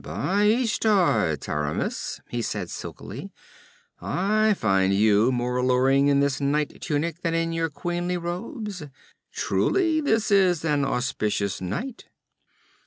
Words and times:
'By 0.03 0.45
Ishtar, 0.45 1.37
Taramis,' 1.37 2.21
he 2.27 2.41
said 2.41 2.71
silkily, 2.71 3.31
'I 3.99 4.55
find 4.55 4.95
you 4.95 5.31
more 5.31 5.57
alluring 5.57 6.07
in 6.07 6.19
your 6.19 6.31
night 6.39 6.81
tunic 6.81 7.21
than 7.21 7.35
in 7.35 7.53
your 7.53 7.69
queenly 7.69 8.17
robes. 8.17 8.81
Truly, 9.31 10.01
this 10.01 10.31
is 10.31 10.65
an 10.65 10.85
auspicious 10.85 11.61
night!' 11.61 12.05